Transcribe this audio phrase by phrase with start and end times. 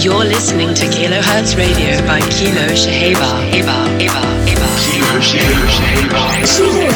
[0.00, 3.42] You're listening to Kilohertz Radio by Kilo Shaheba.
[3.52, 4.68] Eva, Eva, Eva.
[4.78, 5.66] Kilo Shaheba.
[5.74, 6.88] Kilohertz Radio.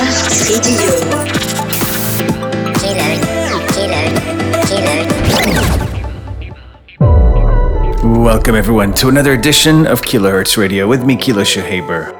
[7.00, 12.12] Kilo, Welcome everyone to another edition of Kilohertz Radio with me, Kilo Shahaber.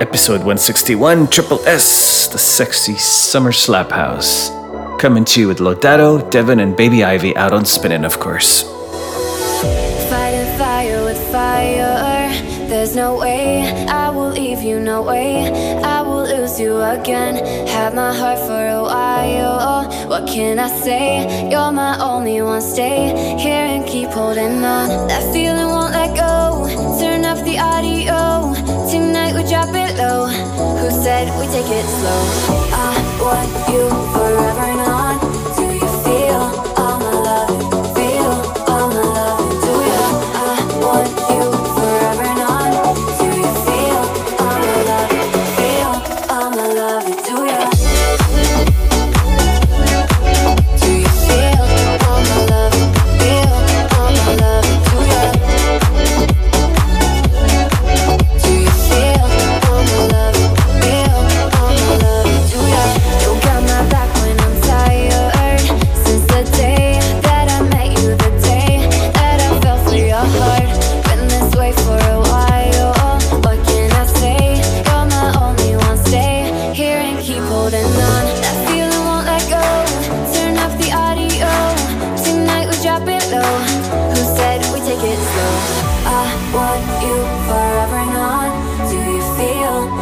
[0.00, 4.48] Episode 161, Triple S, the sexy summer slap house.
[4.98, 8.79] Coming to you with Lodato, Devin, and Baby Ivy out on spinning, of course.
[13.10, 13.62] no way.
[13.88, 15.50] I will leave you, no way.
[15.96, 17.34] I will lose you again.
[17.66, 19.90] Have my heart for a while.
[20.10, 21.50] What can I say?
[21.50, 22.62] You're my only one.
[22.62, 23.00] Stay
[23.44, 24.88] here and keep holding on.
[25.08, 26.34] That feeling won't let go.
[27.00, 28.20] Turn off the audio.
[28.92, 30.26] Tonight we drop it low.
[30.80, 32.22] Who said we take it slow?
[32.86, 32.92] I
[33.24, 33.84] want you
[34.14, 35.39] forever and on.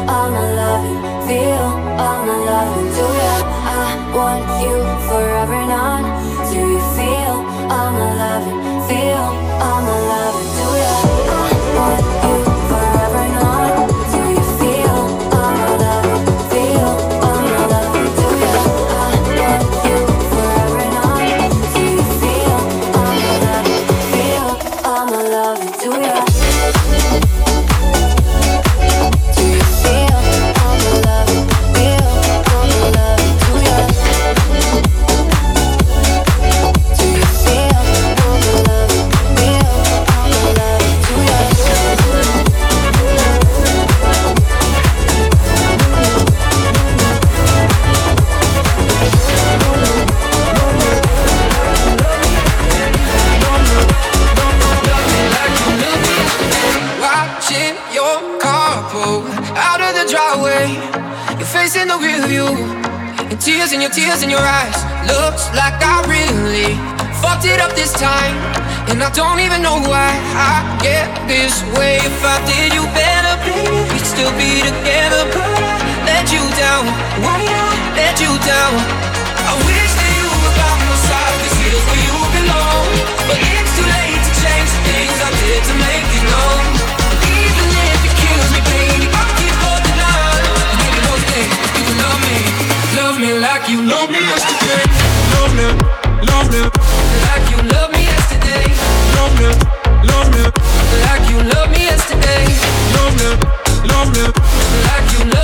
[0.08, 1.68] all my loving, feel
[2.04, 2.88] all my loving.
[2.96, 3.34] Do ya?
[3.76, 3.84] I
[4.16, 4.76] want you
[5.08, 6.02] forever and on.
[6.50, 7.36] Do you feel
[7.74, 8.67] all my loving?
[64.18, 64.78] tears in your eyes.
[65.06, 66.74] Looks like I really
[67.22, 68.34] fucked it up this time.
[68.90, 71.96] And I don't even know why I get this way.
[71.96, 75.22] If I did you better, baby, we'd still be together.
[75.34, 76.84] But I let you down.
[77.22, 78.74] Why I let you down?
[79.50, 82.86] I wish that you were by my side, cause here's where you belong.
[83.28, 87.07] But it's too late to change the things I did to make you know.
[103.98, 105.37] Like you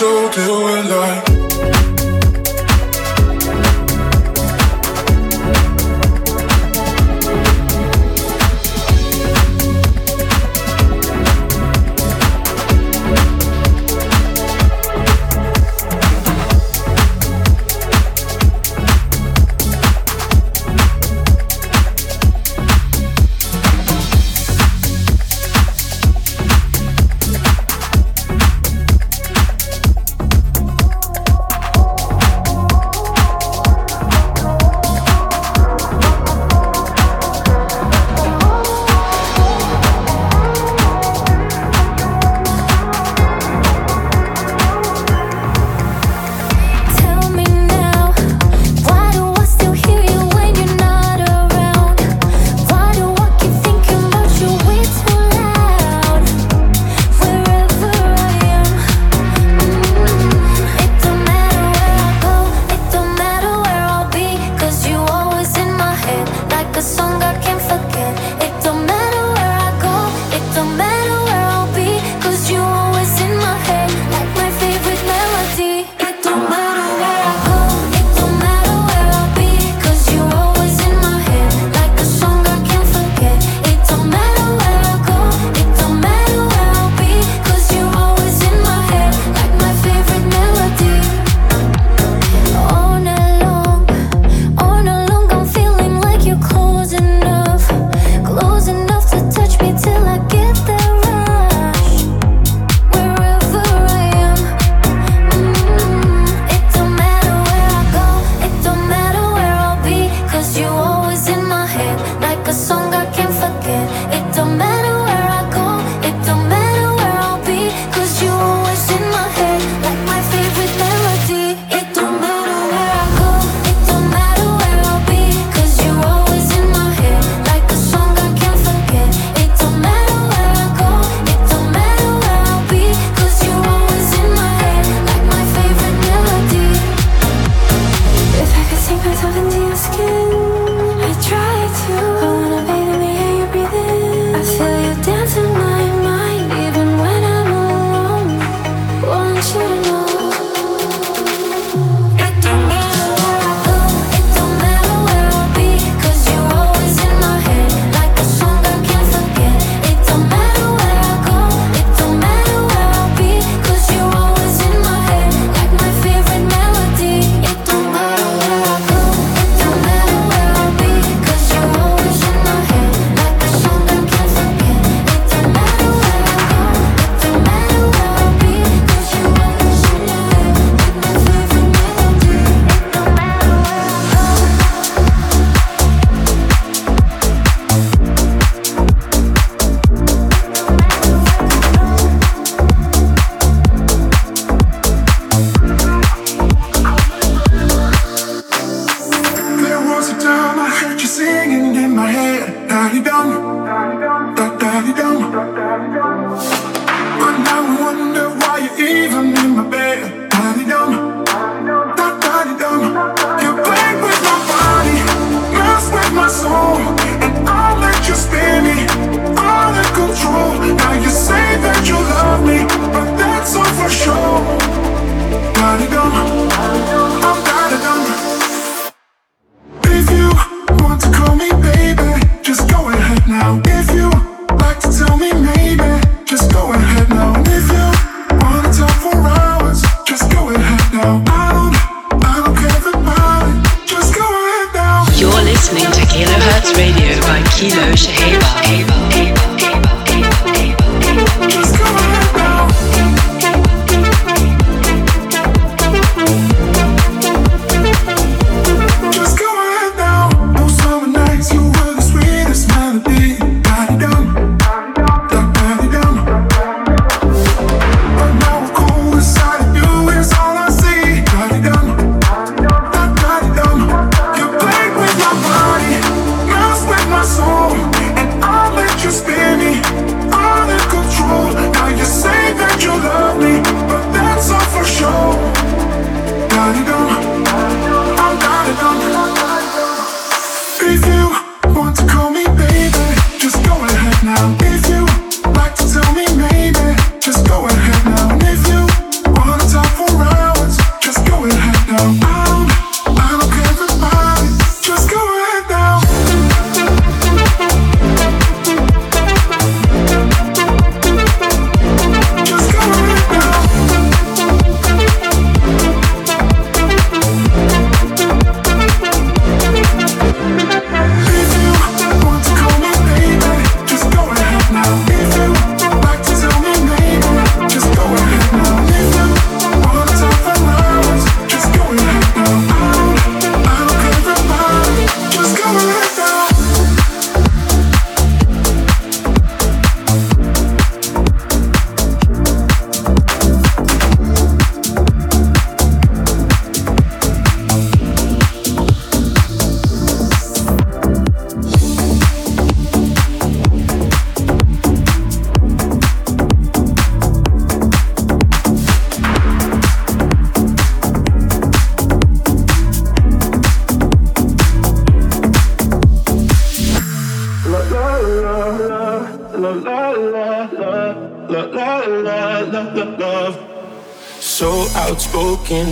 [0.00, 1.99] so do it like.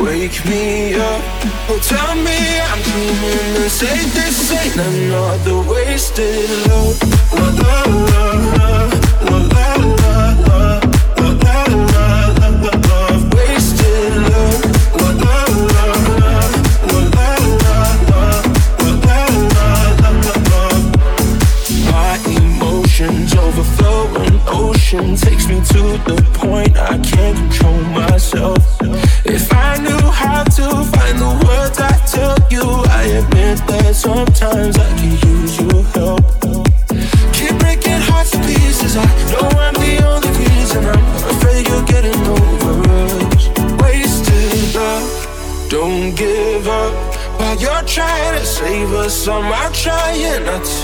[0.00, 1.22] wake me up.
[1.68, 2.38] Oh, tell me
[2.70, 6.98] I'm dreaming and say this ain't another wasted love.
[7.32, 10.05] La la la la la la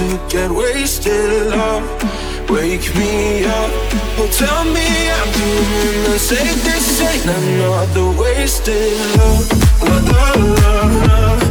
[0.03, 1.47] to get wasted.
[1.49, 1.85] Love,
[2.51, 3.71] wake me up.
[4.19, 4.89] Oh, tell me
[5.19, 6.59] I'm doing the same.
[6.67, 9.47] This ain't another wasted love.
[9.83, 11.42] La la la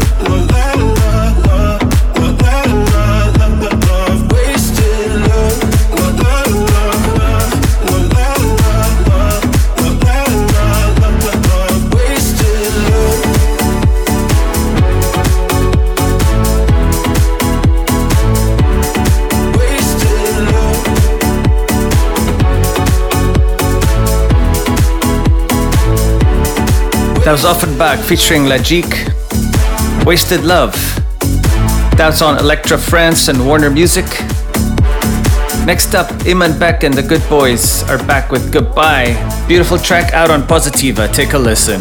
[27.31, 29.07] That was Ofenbach featuring Lagique.
[30.05, 30.73] Wasted Love.
[31.95, 34.03] That's on Elektra France and Warner Music.
[35.65, 39.15] Next up, Imanbek and the Goodboys are back with Goodbye.
[39.47, 41.09] Beautiful track out on Positiva.
[41.13, 41.79] Take a listen.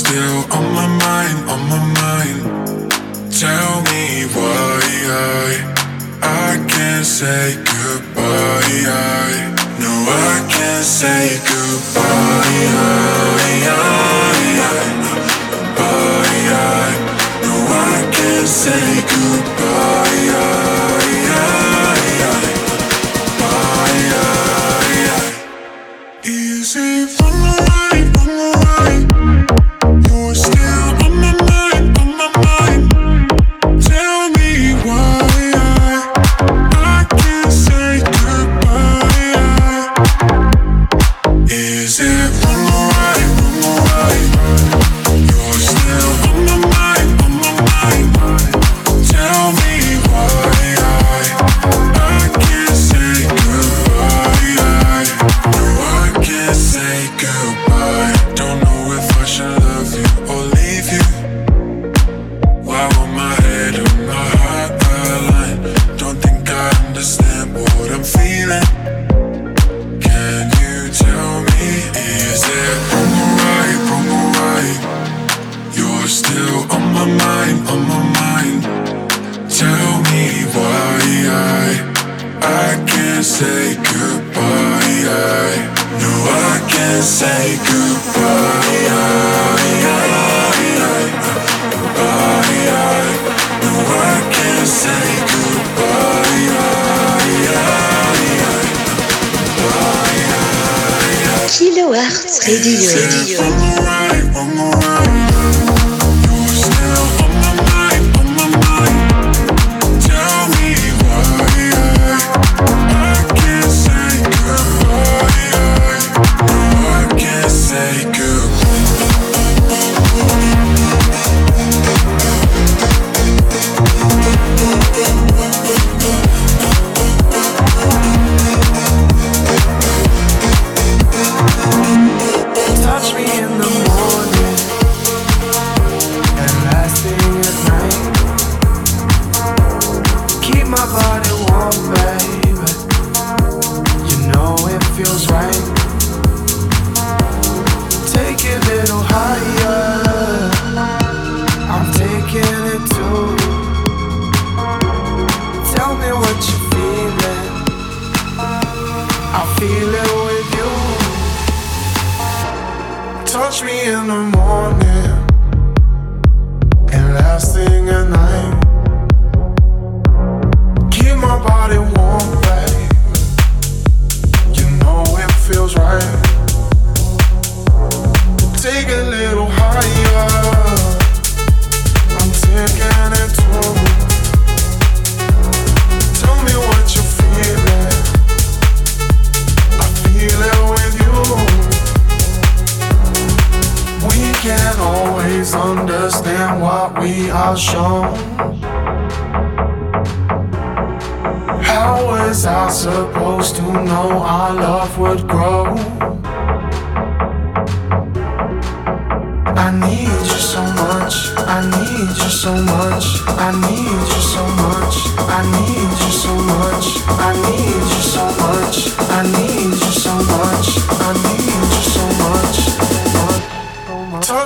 [0.00, 2.40] Still on my mind, on my mind.
[3.30, 4.80] Tell me why
[5.12, 5.50] I,
[6.22, 8.80] I can't say goodbye.
[8.88, 9.30] I,
[9.82, 12.66] no, I can't say goodbye.
[12.72, 14.80] I, I,
[15.76, 16.90] Bye, I,
[17.44, 17.54] no,
[17.92, 20.28] I can't say goodbye.
[20.46, 20.59] I,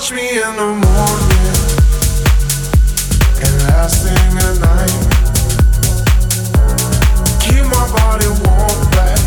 [0.00, 1.54] touch me in the morning
[3.44, 5.00] and last thing at night.
[7.38, 9.22] Keep my body warm, back.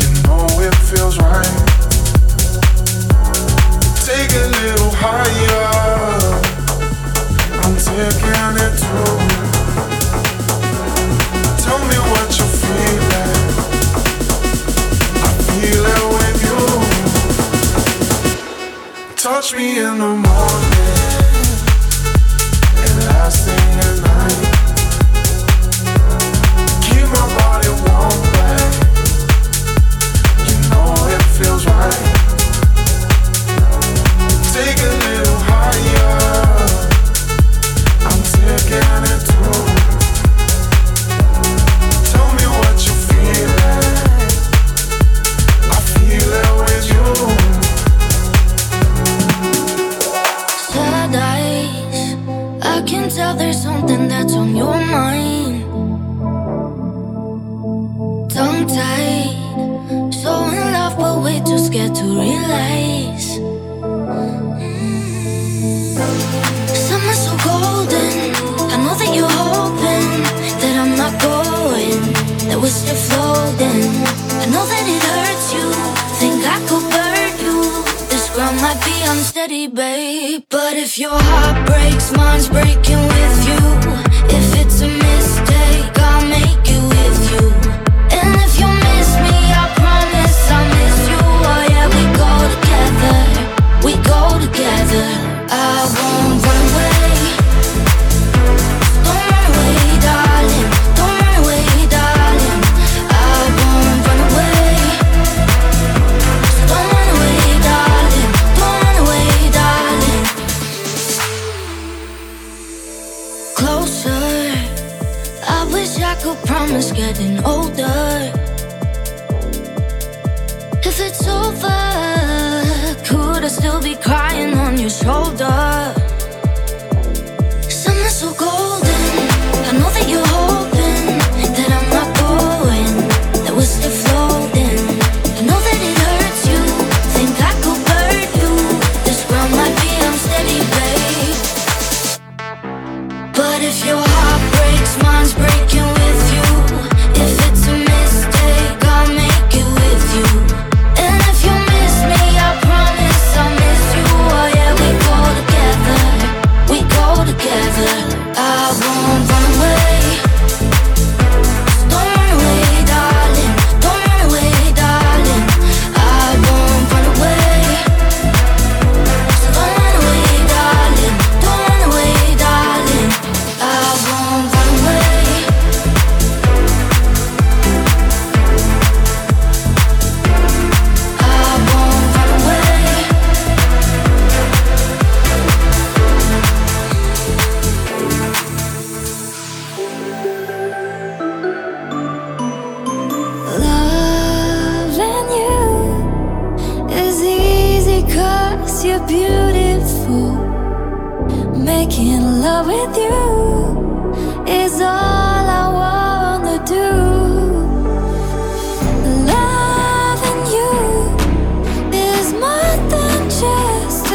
[0.00, 1.56] You know it feels right.
[4.08, 5.68] Take a little higher.
[7.60, 9.27] I'm taking it to.
[19.40, 20.67] touch me in the morning.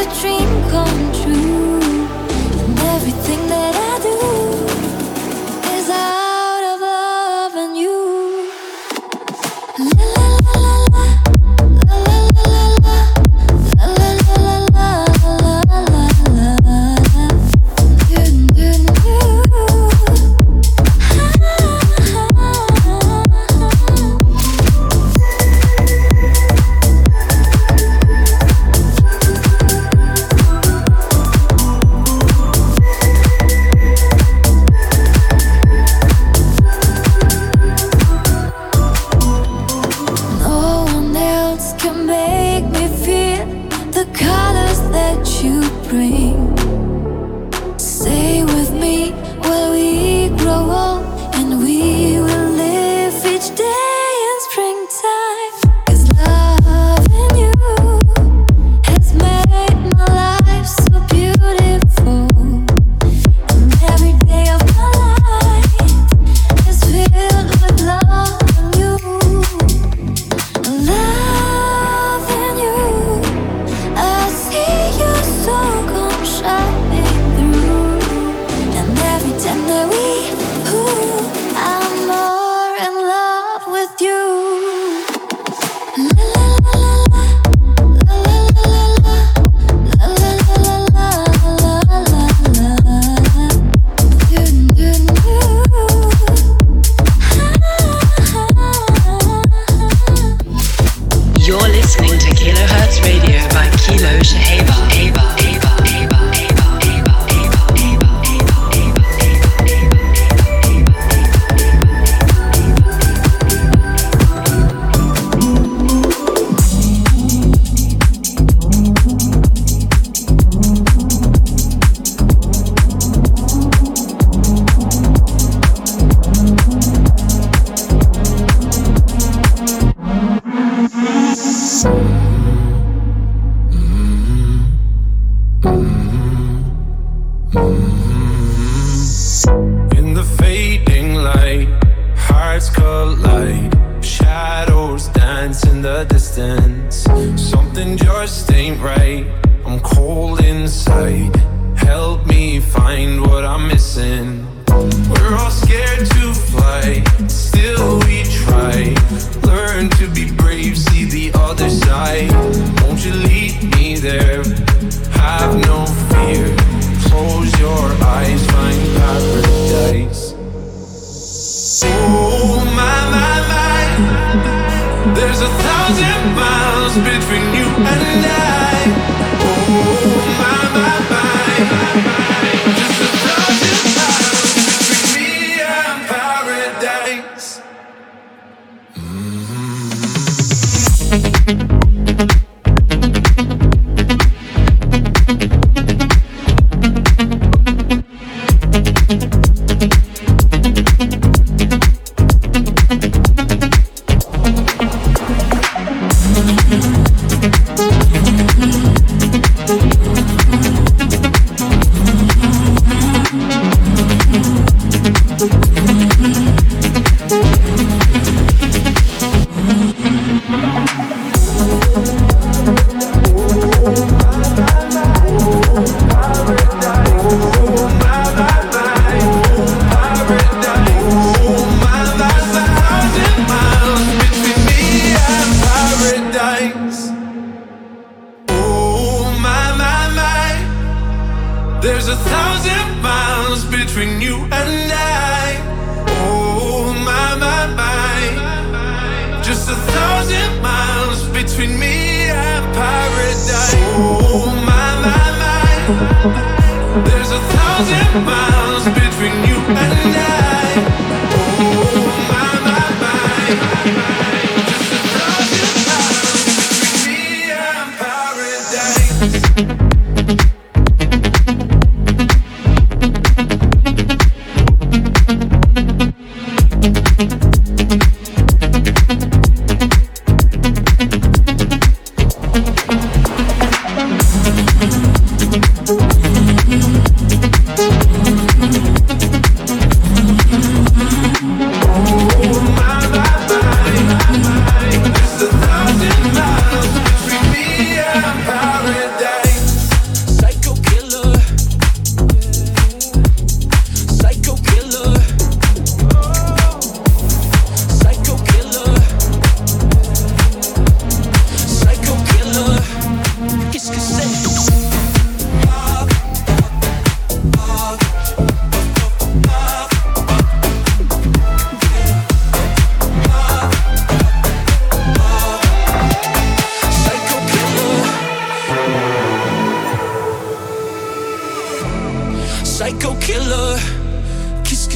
[0.06, 0.93] a dream come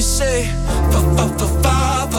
[0.08, 0.46] say,
[0.90, 2.17] fa fa fa fa.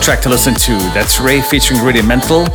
[0.00, 0.72] Track to listen to.
[0.92, 2.46] That's RAYE featuring Rudimental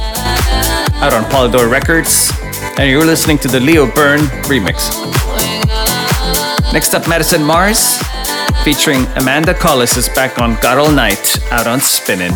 [1.02, 2.32] out on Polydor Records.
[2.78, 4.90] And you're listening to the Leo Byrne remix.
[6.72, 7.98] Next up, Madison Mars
[8.64, 12.34] featuring Amanda Collis is back on Got All Night out on Spinnin'.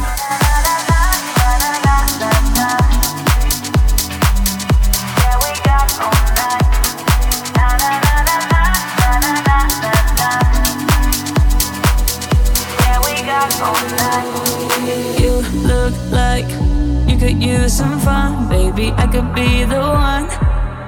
[17.70, 18.92] Some fun, baby.
[18.98, 20.26] I could be the one,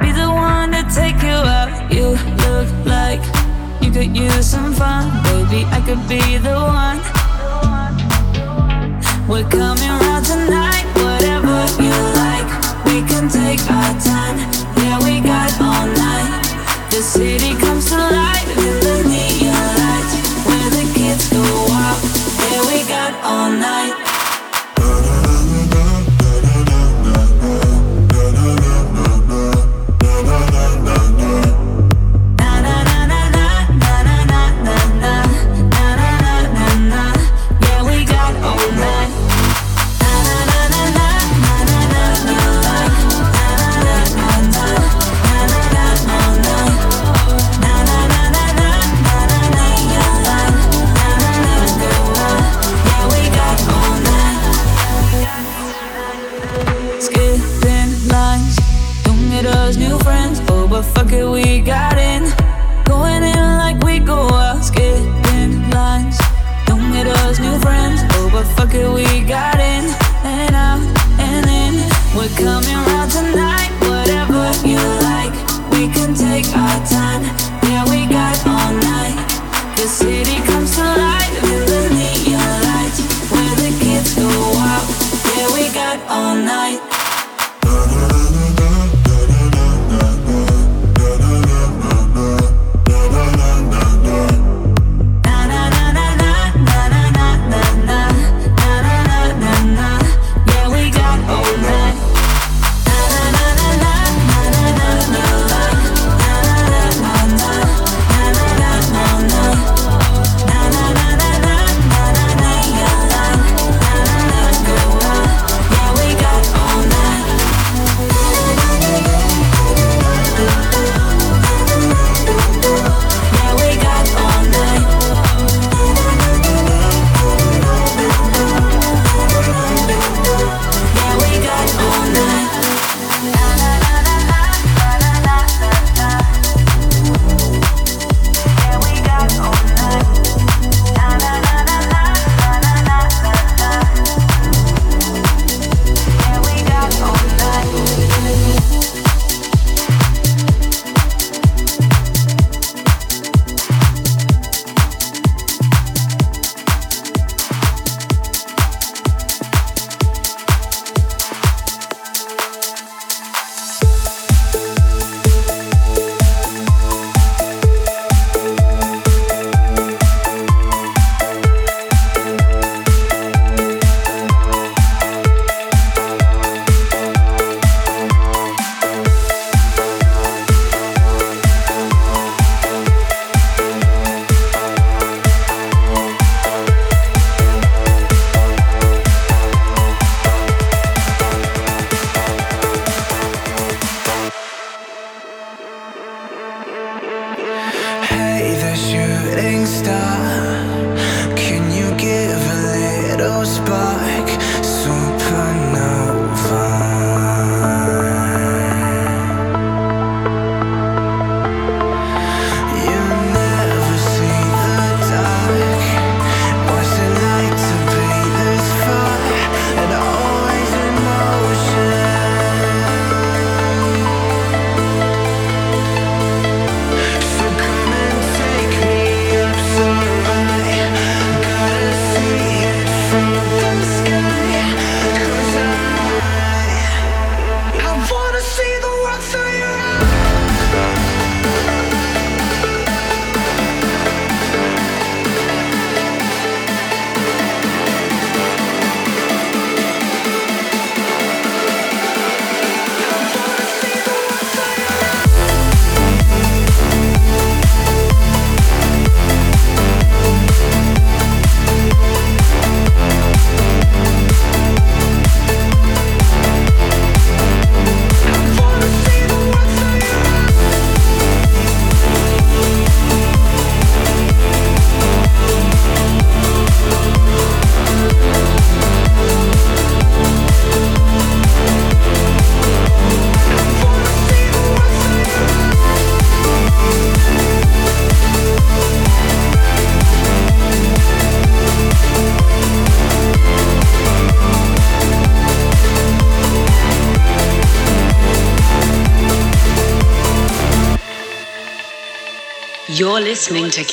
[0.02, 1.72] be the one to take you out.
[1.92, 3.24] You look like
[3.82, 5.64] you could use some fun, baby.
[5.72, 7.00] I could be the one.
[9.28, 12.50] We're coming round tonight, whatever you like.
[12.86, 14.38] We can take our time,
[14.84, 16.44] yeah, we got all night.
[16.92, 20.14] The city comes to life with the neon lights,
[20.46, 22.02] where the kids go wild.
[22.44, 23.85] Yeah, we got all night.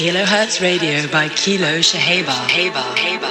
[0.03, 2.35] Kilohertz Radio by Kilo Shaheba.
[2.49, 3.22] Heba, Heba,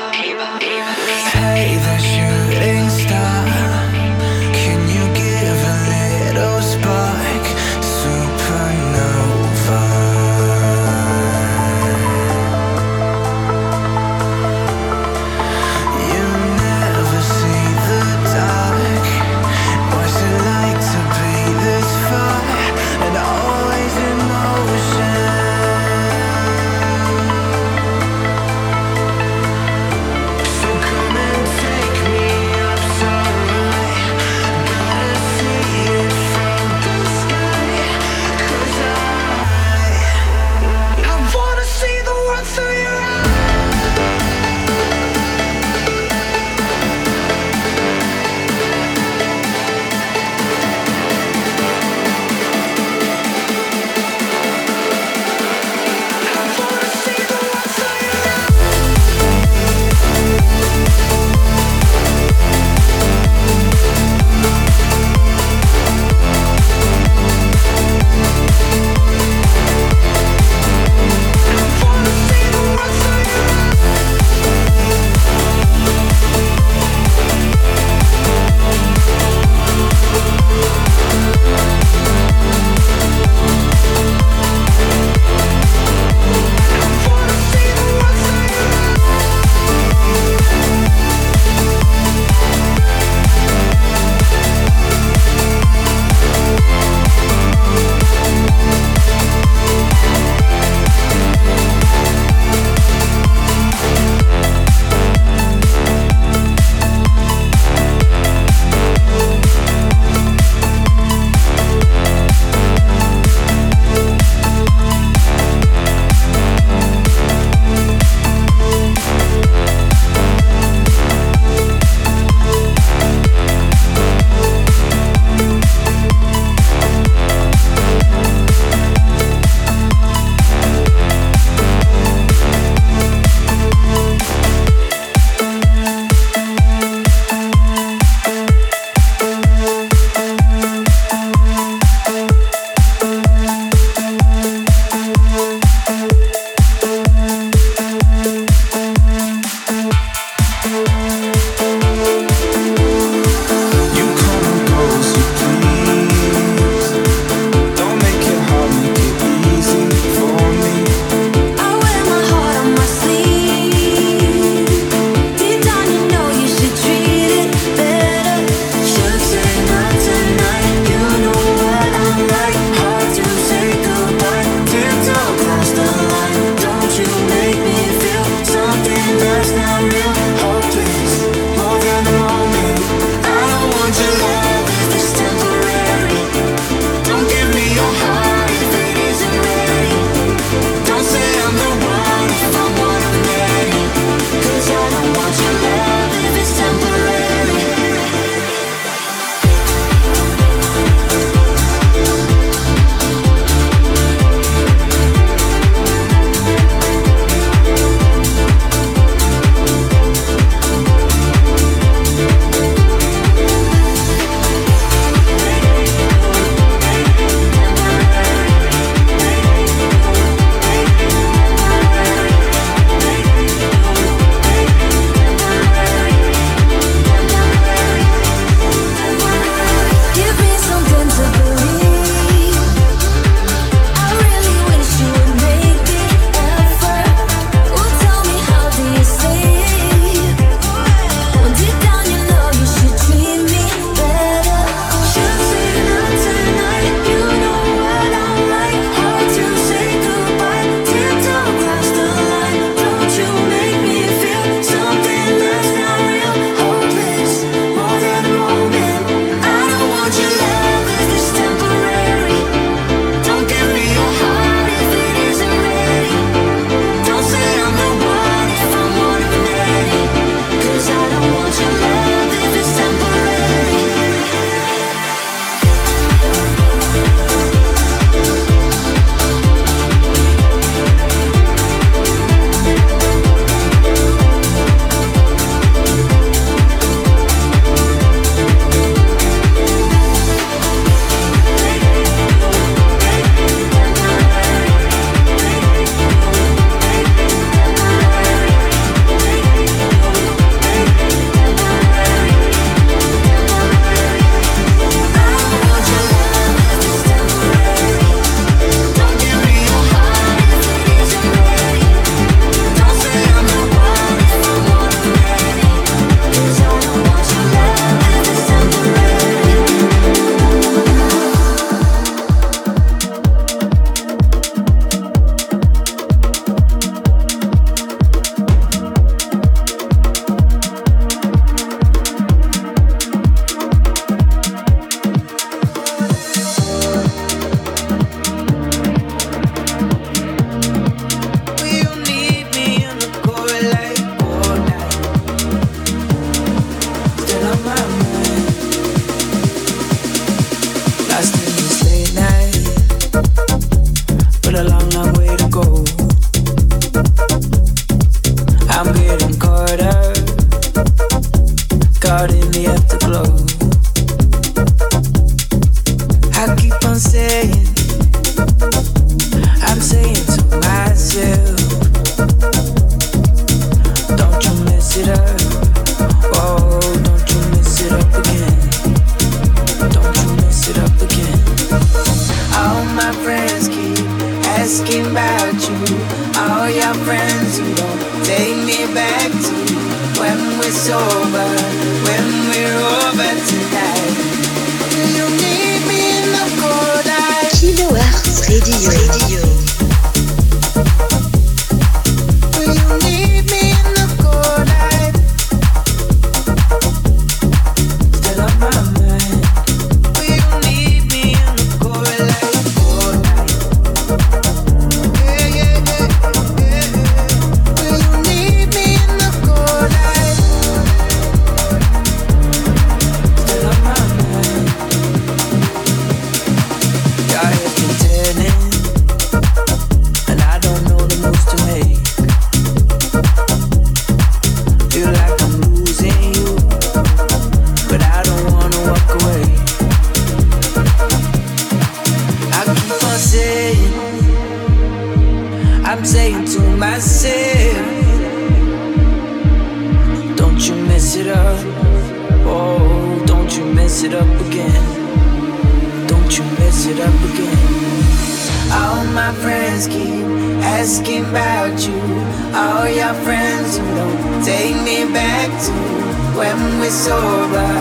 [465.69, 467.71] Will sober,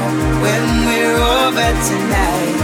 [0.43, 2.60] when we're over cold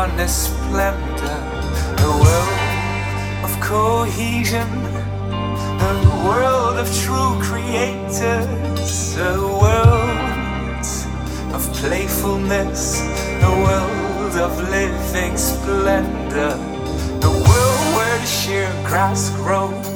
[0.00, 1.38] harness splendor,
[2.00, 4.70] the world of cohesion,
[5.84, 5.94] the
[6.24, 10.86] world of true creators, the world
[11.52, 13.02] of playfulness,
[13.44, 16.54] the world of living splendor,
[17.26, 19.86] the world where the sheer grass grows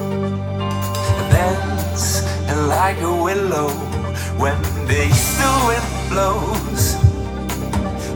[1.32, 2.04] bends
[2.50, 3.70] and like a willow
[4.36, 6.94] when the east wind blows,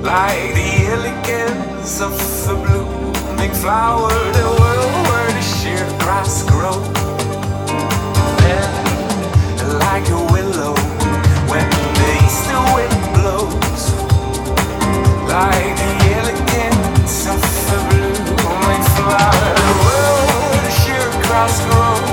[0.04, 0.78] like the
[1.88, 6.86] elegance of a blooming flower, the world where the sheer grass grows,
[8.44, 10.74] and like a willow
[11.48, 11.68] when
[11.98, 13.82] the east wind blows,
[15.28, 17.40] like the elegance of
[17.72, 22.07] a blooming flower, the world where the sheer grass grows.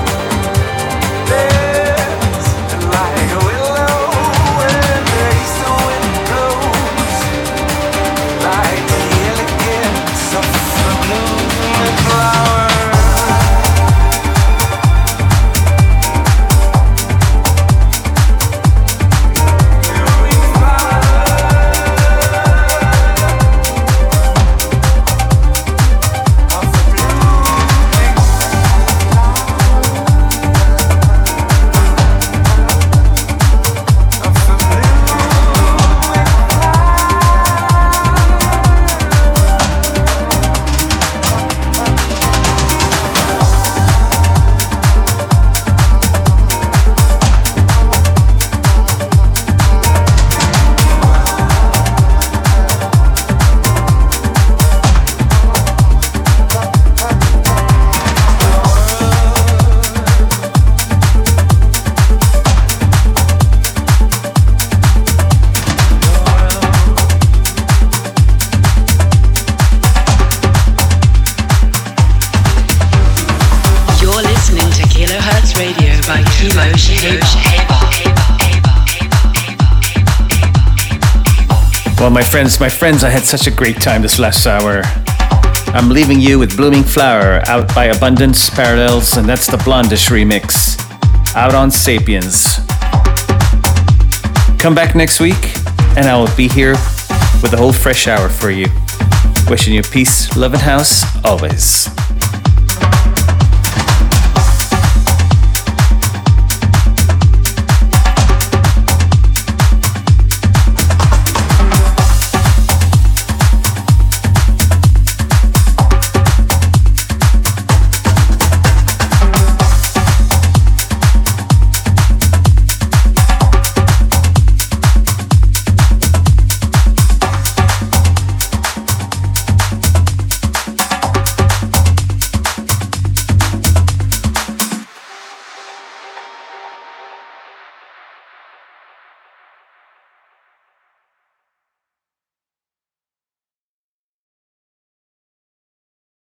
[82.36, 84.82] Friends, my friends, I had such a great time this last hour.
[85.74, 90.78] I'm leaving you with Blooming Flower out by Abundance Parallels, and that's the Blondish remix
[91.34, 92.58] out on Sapiens.
[94.58, 95.56] Come back next week,
[95.96, 96.72] and I will be here
[97.40, 98.66] with a whole fresh hour for you.
[99.48, 101.95] Wishing you peace, love, and house always.